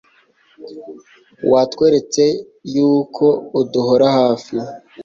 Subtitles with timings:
[1.51, 2.23] watweretse
[2.73, 3.25] y'uko
[3.59, 4.55] uduhora hafi